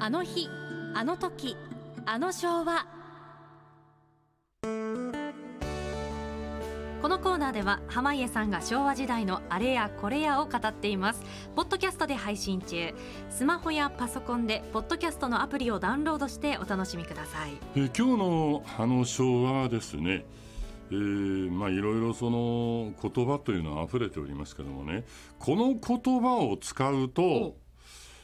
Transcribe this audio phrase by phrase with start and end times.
[0.00, 0.48] あの日
[0.94, 1.56] あの時
[2.06, 2.86] あの昭和。
[7.02, 11.22] このコーナーでは濱家さんが昭和時代のあれやこれやを語っています。
[11.56, 12.94] ポッドキャストで配信中。
[13.28, 17.52] スマホやパソコンでポッドキャストのアプリをダウンロードしてお楽しみください。
[17.74, 20.24] えー今日のあの昭和はですね。
[20.90, 25.04] えーまあいろいろその言葉というのは溢れておりますけどもね。
[25.38, 27.56] この言葉を使うと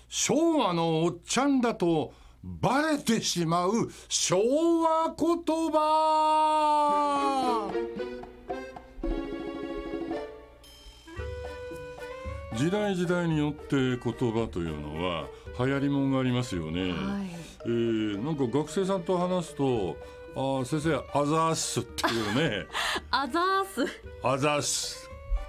[0.08, 4.36] 昭和のおっちゃんだとバレてしまう昭
[4.82, 7.70] 和言葉。
[12.56, 15.26] 時代時代によって言葉というのは
[15.58, 16.92] 流行りもんがありますよね。
[16.92, 17.26] はい。
[17.66, 19.96] えーなんか学生さんと話すと
[20.36, 22.66] 「あー先生あざーす」っていうね。
[23.10, 23.86] あざーす
[24.22, 25.02] 「あざーす」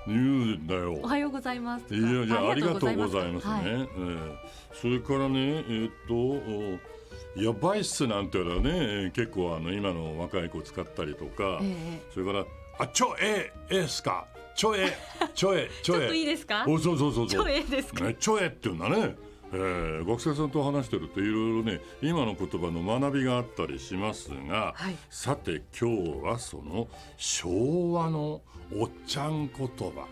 [0.07, 0.19] 言う
[0.55, 0.93] んだよ。
[0.93, 1.07] お。
[1.07, 1.93] はようございます。
[1.93, 3.53] いやじゃあありがとうございますね。
[3.53, 3.63] はい。
[3.65, 4.35] えー
[4.73, 12.01] それからねえーっとおやばいっすなんてのはねえー結構あの今の若い子使ったりとか、ええ。
[12.13, 12.45] それから
[12.79, 14.27] 「あちょえええっすか？
[14.55, 14.95] ちょえ
[15.33, 16.65] ちょえちょえ」 ちょっといいですか？
[16.67, 17.27] おそうそうそうそう。
[17.27, 18.03] ちょえですか？
[18.05, 19.15] ね、ちょえっていうんだね、
[19.53, 24.95] えー学生さんと話してるといろいろね今の言葉の学びがあったりしますが、はい。
[25.09, 26.87] さて今日はその
[27.17, 28.41] 昭和の
[28.73, 30.07] おっちゃん言葉。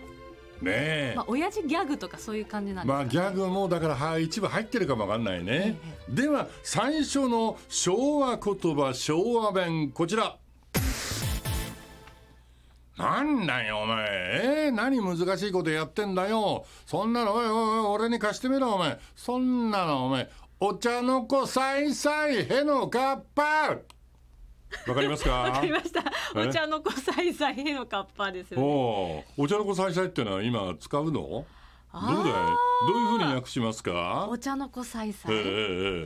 [0.61, 10.37] ねえ、まあ親父ギャグとかそういう感じなんですか、まあギャグもだからはい一部入ってるかもわかんないね、では最初の昭和言葉昭和弁こちら
[12.97, 14.05] なんだよお前。
[14.65, 16.65] えー、何難しいことやってんだよ。
[16.85, 18.99] そんなのおいおいおい俺に貸してみろお前。
[19.15, 20.29] そんなのお前。
[20.59, 23.41] お茶の子さいさいへのかっぱ
[24.87, 25.31] わかりますか？
[25.31, 26.01] わかりました。
[26.35, 26.47] え？
[26.47, 28.65] お茶の子さいさいへのカッパですよね。
[28.65, 31.11] おうお茶の子さいさいってのは今使うの？
[31.11, 31.45] どう
[31.93, 32.13] だい？
[32.13, 32.23] ど
[32.95, 34.27] ういうふうに訳しますか？
[34.29, 35.43] お茶の子さいさい、えええ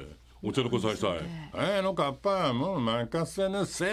[0.10, 1.20] えお茶の子さいさい。
[1.56, 3.86] ええのかっぱ、もう任せなせ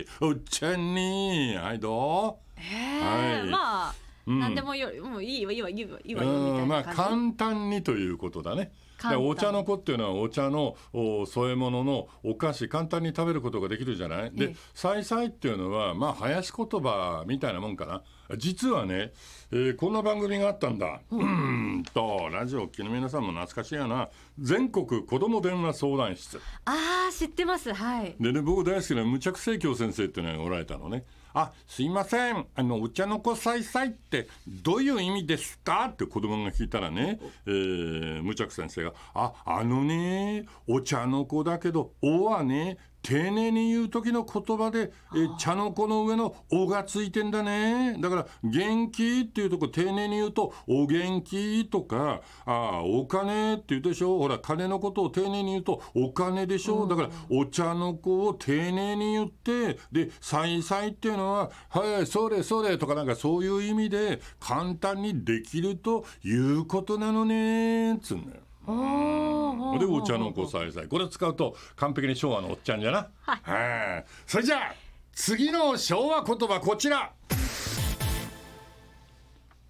[0.00, 0.06] い。
[0.20, 1.56] おっちゃんに。
[1.56, 2.62] はい、どえ
[3.00, 3.94] えはいまあ、
[4.30, 8.72] うんなんでもよもういいわいいわいいわいいわ、まあ、簡単にということだね。
[9.18, 18.02] お茶の子っていうのはお茶のお添え物のお菓子簡単に食べることができるじゃないで「さいさい」っていうのはまあ林言葉みたいなもんかな
[18.36, 19.12] 実はね、
[19.52, 31.04] えーこんな番組があったんだうんとラジオを聴きの皆さんも懐かしいやな全国子ども電話相談室ああ知ってますはいでね僕大好きな無着清京先生っていうのがおられたのね。
[31.34, 32.46] あすいません。
[32.54, 35.86] あのお茶の子さいさいってどういう意味ですか？
[35.92, 47.96] って子供が聞いたらね、えー、無着先生が「ああのねお茶の子だけど「お」はね丁寧に言う時の言葉で、えー茶の子の上の「お」がついてんだね。
[48.00, 54.18] だから「元気」っていうとこ丁寧に言うと「お元気」とか「あお金」って言うでしょ。
[54.18, 56.86] ほら金のことを丁寧に言うと「お金」でしょ。
[56.86, 68.42] だからお茶の子を丁寧に言ってで「さいさい」っていうのは「はいそれそれ」とかなんかそういう意味で簡単にできるということなのねつうんだよ。
[68.66, 73.08] おでお茶の子さいさいこれ使うと完璧に昭和のおっちゃんじゃな。
[73.24, 74.04] はい。
[74.26, 74.74] それじゃあ
[75.12, 77.12] 次の昭和言葉こちら。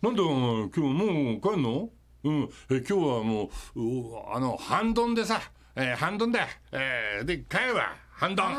[0.02, 1.90] なんだ今日もう帰んの？
[2.24, 2.48] うん。
[2.70, 5.40] え今日はもううあの半ドンでさ、
[5.76, 7.94] えー半ドンだ、えーで帰るわ。
[8.12, 8.54] 半ドン。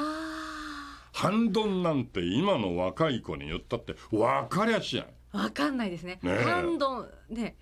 [1.13, 5.07] 半ドンなんて今の若い子に言ったって分かりゃしない。
[5.33, 6.19] わかんないですね。
[6.21, 6.43] ねえ。
[6.43, 7.55] ハンドンね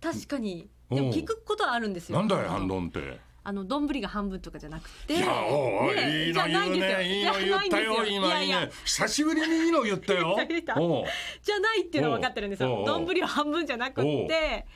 [0.00, 2.18] 確かにでも聞くことはあるんですよ。
[2.18, 3.20] なんだよ半ドンって。
[3.44, 5.14] あの丼が半分とかじゃなくて。
[5.14, 7.18] いやおいおいねいいの言うね。
[7.18, 8.58] いいの言ったよ今いいいや。
[8.58, 8.72] いやね。
[8.84, 10.36] 久しぶりにいいの言ったよ。
[11.42, 12.84] じゃないっていうのは分かってるんですよ。
[12.86, 14.66] 丼は半分じゃなくって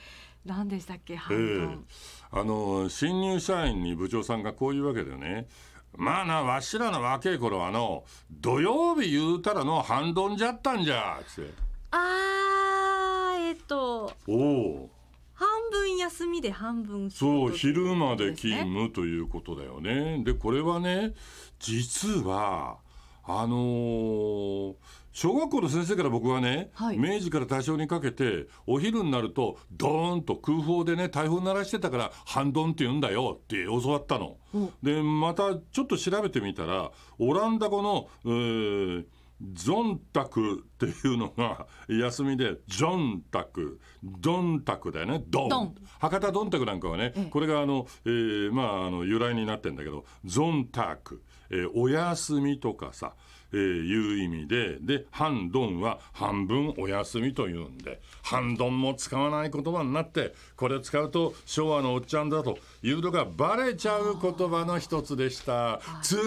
[0.46, 1.86] 何でしたっけえ半え分。
[2.30, 5.48] あの新入社員に部長さんがこういうわけでね。
[5.94, 11.50] まあなわしらの若い頃はの土曜日言うたらの半ドンじゃったんじゃつって。
[11.90, 14.90] あーえっとおお
[15.34, 20.22] 半分休みで半分仕そう事昼まで勤務ということだよね。
[20.24, 21.14] でこれはね
[21.58, 22.78] 実は
[23.24, 24.74] あのー
[25.14, 26.98] 小学校の先生から僕はね、はい。
[26.98, 34.38] 明治から大正にかけてお昼になるとドーンと空砲でね大砲鳴らしてたから半ドンって言うんだよって教わったの。
[34.82, 39.04] でまたちょっと調べてみたらオランダ語の、えー
[39.54, 43.80] ゾンタクっていうのが 休みでジョンタク。
[44.02, 45.24] ドンタクだよね。
[45.28, 45.74] ドン。
[46.00, 47.30] 博多ドンタクなんかはね、ええ。
[47.30, 53.14] これがあの、えーまああの由来になってんだけどゾンタク、えーお休みとかさ、
[53.52, 65.80] えーいう意味でで半ドンは半分お休みというんで半ドンも使わない言葉になってこれ使うと昭和のおっちゃんだというのがバレちゃう言葉の一つでした。
[66.02, 66.22] 続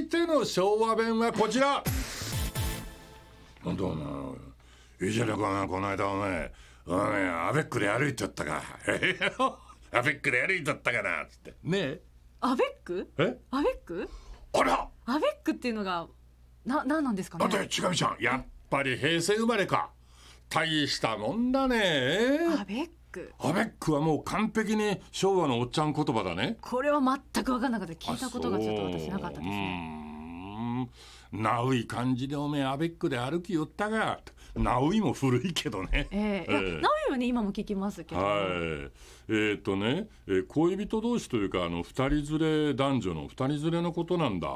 [0.00, 1.82] いての昭和弁はこちら
[3.66, 6.52] 本当お前いいじゃねえかなこの間お前
[6.86, 8.62] お前アベックで歩いてったか。
[9.92, 11.54] アベックで歩いて ったかなっつって。
[11.64, 12.00] ねえ。
[12.40, 13.10] アベック？
[13.18, 13.36] え？
[13.50, 14.08] アベック？
[14.52, 14.88] あら！
[15.06, 16.06] アベックっていうのが
[16.64, 18.16] な何なんですかだってねちがみちゃん。
[18.20, 19.90] やっぱり平成生まれか。
[20.48, 22.38] 大したもんだね。
[22.60, 23.32] アベック。
[23.40, 26.56] アベックはもう完璧に昭和のおっちゃん言葉だね。
[26.60, 30.88] これは全く分かんなかった聞いたことがちょっと私なかったですね
[31.32, 34.20] ねなうい感じでおめえアベックで歩きよったが
[34.54, 36.08] なういも古いけどね。
[36.10, 38.90] ええナミはね今も聞きますけど、はい。
[39.28, 44.48] えっ、とね、えー恋人同士というかあの二人連れ男女の二人連れのことなんだ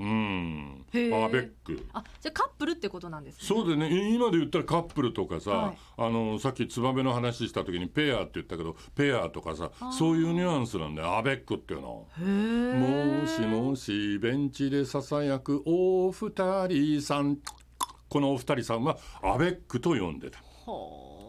[0.00, 0.86] うん。
[0.94, 1.86] へえアベック。
[1.92, 3.40] あじゃあカップルってことなんですね。
[3.42, 4.14] そうでね。
[4.14, 5.78] 今で言ったらカップルとかさ、はい。
[5.98, 11.18] あのさっきツバメの話した時にペアって言ったけどペアとかさそういうニュアンスなんだよ。
[11.18, 12.06] アベックっていうの。
[12.16, 17.38] もしもしベンチでささやくお二人さん。
[18.08, 20.38] このお二人さんはアベックと呼んでた。
[20.38, 21.19] は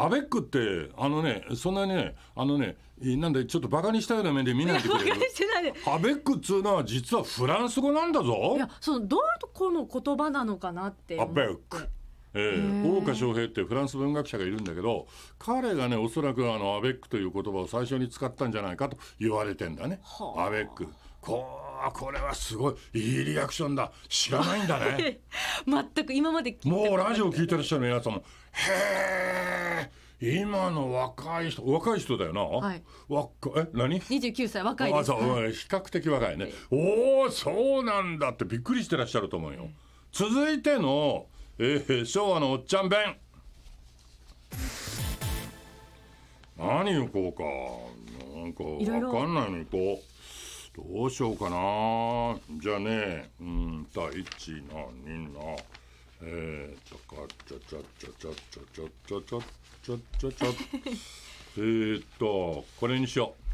[0.00, 5.12] アベックってあのねそんなにねあのねなんでちょっとバカにしたような目で見ないでくれる？
[5.12, 5.74] あしてないで。
[5.86, 8.54] アベックっつうのは実はフランス語なんだぞ。
[8.56, 11.88] いやそのどういうとこの言葉なのかなってアベック。
[12.34, 12.92] ええー。
[12.94, 15.06] 大岡翔平ってフランス文学者がいるんだけど
[15.38, 20.00] 彼がねおそらくあのアベックという言葉を最初に使ったんじゃないかと言われてんだね。
[20.02, 20.46] はあ。
[20.46, 20.88] アベック。
[21.20, 21.44] こ
[21.88, 22.74] うこれはすごい。
[22.94, 23.92] いいリアクションだ。
[24.08, 25.20] 知らないんだね。
[25.66, 29.90] 全く今までもうラジオ聞いてらっしゃる皆さんもへえ
[30.20, 32.82] 今の若い人若い人だよな、はい。
[33.08, 35.12] 若え何？29歳若いです。
[35.12, 36.52] あそう、うん比較的若いね。
[36.70, 39.68] おお、そうなんだってびっくりしてらっしゃると思うよ。
[40.12, 41.26] 続いての、
[41.58, 43.16] えー昭和のおっちゃん弁。
[46.58, 48.38] 何言こうか。
[48.38, 49.14] なんかいろいろ。
[49.14, 50.19] わかんないのにこう。
[50.88, 52.36] どうしようかな。
[52.60, 55.40] じゃあね、うん、第一な、二な。
[56.22, 59.40] えー、とか、ちゃちゃちゃちゃちゃちゃちゃちゃ
[59.82, 60.46] ちゃちゃちゃ。
[61.56, 63.50] えーっと、これにしよう。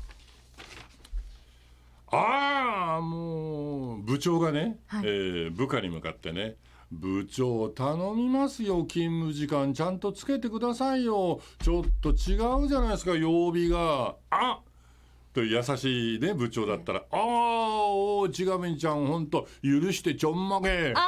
[2.16, 6.54] ああもう部長がね、はいえー部下に向かってね
[6.92, 14.60] 部長頼みますよ勤務時間ちゃんとつけてくださいよちょっと違うじゃないですか曜日があ
[15.36, 17.18] と優しいね部長だったら「ああ
[17.88, 21.00] おちがみちゃんほんと許してちょんまげ」こ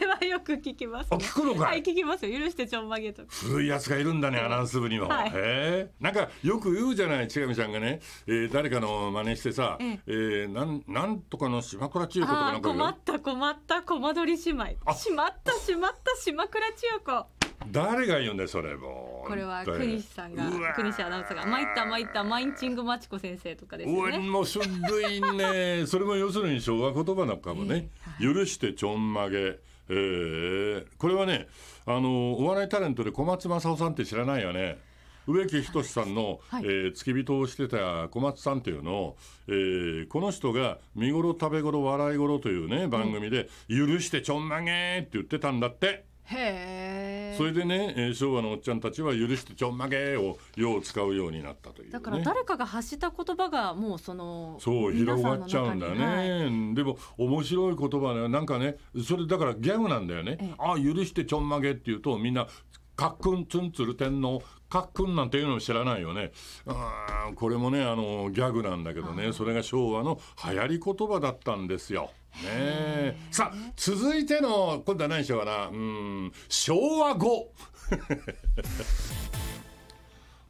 [0.00, 1.70] れはよく聞きます、あね、聞くのかい？
[1.72, 2.38] はい聞きますよ。
[2.38, 3.28] 許してちょんまげとか。
[3.30, 5.28] 古いやつがいるんだねアナウンス部には、はい。
[5.28, 5.90] へえ。
[6.00, 10.12] なんかよく言うじゃない千上さんがね、えー誰かの真似してさ、ええ。
[10.46, 14.64] ーなんなんとかの島倉千代子とかなんか困った困ったコマ撮り姉妹。
[14.86, 14.94] あ。
[14.94, 17.37] しまったしまった島倉千代子
[17.70, 19.28] 誰が言うんだよそれもう。
[19.28, 20.44] これは国西さんが
[20.74, 24.18] 国西アナウンサーが参った参ったマインチングマチコ先生とかですね。
[24.18, 24.64] もう鋭
[25.10, 25.84] いね。
[25.88, 27.88] それも要するに昭和言葉なのかもね、
[28.20, 29.58] 許してちょんまげ。
[29.90, 31.48] えーこれはね
[31.86, 34.78] あのお笑いタレントで小松政夫さんって知らないよね。
[35.26, 36.64] 植木仁さんの、はい。
[36.64, 39.16] えー付き人をしてた小松さんっていうのを、
[39.48, 46.07] えーこの人が「見頃食べ頃笑い頃」というね番組で「許してちょんまげ」って言ってたんだって。
[46.30, 56.50] へえそれでね、えー昭和のおっちゃんたちは「許してちょんまげ」をよう使うようになったという、ね、だから誰かが発した言葉がもうそのそう広がっちゃうんだよ皆さんの中にはい。
[56.50, 58.28] ね、でも面白い言葉ね。
[58.28, 60.38] なんかねそれだからギャグなんだよね。
[60.40, 62.46] ええ「あ許してちょんまげ」って言うとみんな
[62.98, 66.32] 「かっくんつんつる天皇かっくん」なんていうのを知らないよね。
[66.66, 69.32] あーこれもねあのギャグなんだけどね。
[69.32, 72.10] それが昭和の流行り言葉だったんですよ。
[72.42, 73.16] ねえ。
[73.30, 75.68] さあ続いての今度は何しようかな。
[75.68, 77.52] うん昭和語。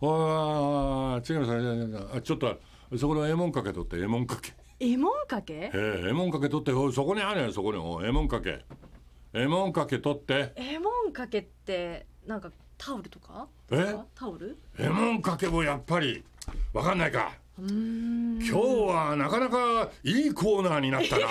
[0.00, 2.58] ああ違う違う違うあちょっと
[2.96, 4.54] そこのえもんかけとってえもんかけ。
[4.80, 5.52] えもんかけ？
[5.54, 7.78] ええ、えもんかけ取ってそこにあるよそこに。
[8.08, 8.64] えもんかけ。
[9.34, 10.52] えもんかけ取って。
[10.56, 13.48] えもんかけってなんかタオルとか？
[13.70, 13.96] え？
[14.14, 14.58] タオル？
[14.78, 16.22] えもんかけもやっぱり。
[16.74, 17.32] わかんないか。
[17.58, 21.26] 今日はなかなかいいコーナーになったな。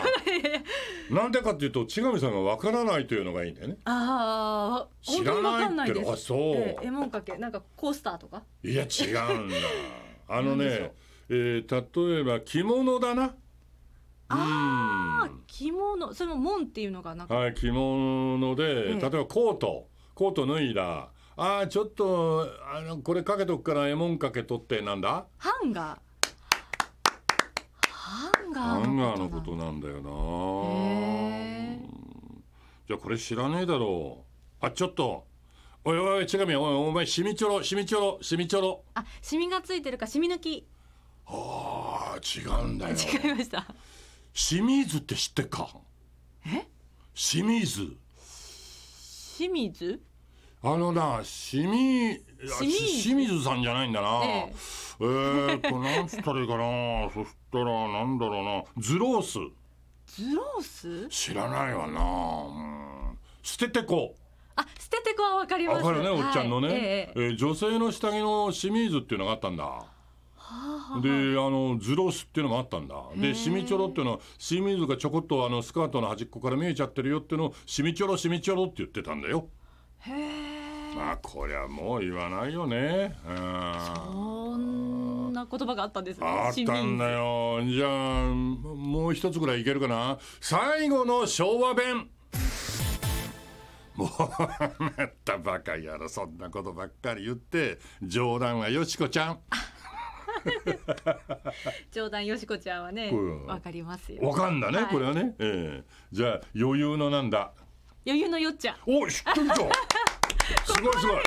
[1.22, 3.78] なんでかっていうと千上さんがわからないというのがいいんだよね。
[3.86, 5.40] ああ知ら
[5.70, 6.12] ないっての。
[6.12, 6.40] あそう。
[6.40, 8.42] えええもんかけなんかコースターとか？
[8.64, 9.56] いや違うんだ。
[10.28, 10.92] あのね、
[11.30, 13.36] えー例えば着物だな。
[14.30, 15.44] あうん。
[15.46, 16.14] 着物。
[16.14, 17.36] それも門っていうのがなんか。
[17.36, 21.10] はい、着物で、ええ例えばコートコート脱いだ。
[21.36, 24.82] あーちょっとあのこれかけとくからえもんかけ取って。
[24.82, 25.28] なんだ？
[25.38, 26.00] ハンガー。
[27.88, 30.10] ハンガーハンガーのこととなんだよな。
[32.88, 34.26] じゃあこれ知らねえだろ
[34.60, 34.66] う。
[34.66, 35.28] あちょっと。
[35.86, 38.84] おいおい違うみおいお前シミチョロシミチョロシミチョロ。
[38.96, 40.68] あシミがついてるかシミ抜き。
[41.28, 42.96] ああ違うんだよ。
[43.24, 43.68] 違いました。
[44.34, 45.70] 清水って知ってっか？
[46.48, 46.68] え？
[47.14, 47.96] 清水
[49.38, 50.02] 清水
[50.74, 52.22] あのな清水
[52.60, 54.22] 清水さんじゃないんだな。
[54.24, 54.54] ええ。
[55.00, 57.10] えー、っと なんつったらいいかな。
[57.14, 58.64] そしたらなんだろうな。
[58.78, 59.40] ズロース。
[60.08, 61.08] ズロース？
[61.10, 64.16] 知らないわな、うん、捨ててこ
[64.56, 65.84] あ捨ててこはわかります。
[65.84, 66.78] わかるね、おっちゃんのね、はい。
[66.78, 69.86] えええー女性の下着の清水っていうのがあったんだ。
[71.02, 72.96] であのズロースっていうのもあったんだ。
[73.18, 79.50] でシミチョロっていうのは清水がちょこっとあのスカートの端っこから見えちゃってるよっていうのをシミチョロシミチョロって言ってたんだよ。
[80.00, 80.12] へ
[80.54, 80.57] え
[80.98, 83.16] まあこりゃもう言わないよね。
[83.28, 83.74] うん
[84.04, 87.62] そんな言葉があったんですねあったんだよ。
[87.64, 90.18] じゃあもう一つぐらいいけるかな。
[90.42, 92.10] 最後の昭和弁。
[93.96, 94.10] もう
[94.84, 96.10] またバカやろ。
[96.10, 99.40] そんなことばっかり言って冗談はよしこちゃん。
[101.92, 103.12] 冗談よしこちゃんはね
[103.46, 104.24] わかりますよ。
[104.24, 104.88] わかんだね、はい。
[104.88, 105.84] これはね、ええ。
[106.12, 107.52] じゃあ余裕のなんだ。
[108.06, 108.76] 余裕のよっちゃん。
[108.88, 109.70] お知ってるぞ
[110.66, 111.08] すごいす。
[111.08, 111.18] ごい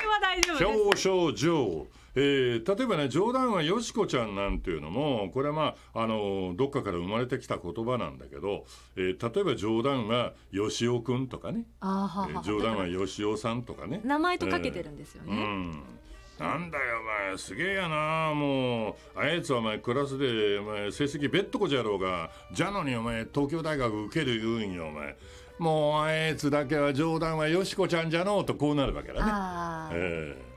[0.65, 8.65] 表彰状えー例えばね冗談はよしこちゃんなんていうのもこれはまああのどっかから生まれてきた言葉なんだけど、
[8.97, 14.01] えー例えば冗談はよしおくんとかね、あーはーはーえー冗談はよしおさんとかね。
[14.03, 15.83] 名前とかけてるんですよね、うん。
[16.37, 18.33] なんだよお前すげえやな。
[18.33, 25.15] もうあいつはお前クラスでお前成績べっとこじゃろうがじゃのにお前東京大学受ける言うんよお前
[25.61, 29.23] もうあいつだけは冗談はよしこちゃんじゃのうとこうなるわけだ
[29.91, 29.95] ね。
[29.95, 30.51] ええ。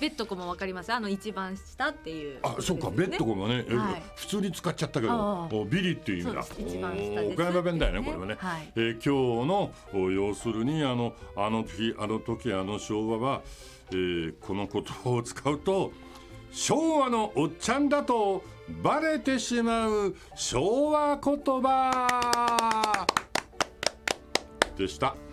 [0.00, 2.38] ベッドコもわかりますあの一番下っていう。
[2.44, 4.02] あ、そうか、ベッドコがね、えはい。
[4.14, 6.44] 普通に使っちゃったけどビリっていう意味だ。
[6.60, 8.36] 一番下岡山弁だよね、これはね。
[8.38, 8.72] はい。
[8.76, 13.42] えー今日のお要するにあのあの日あの時あの昭和は、
[13.90, 15.90] えーこの言葉を使うと
[16.52, 18.44] 昭和のおっちゃんだと
[18.80, 23.06] バレてしまう昭和言葉
[24.76, 25.25] でした。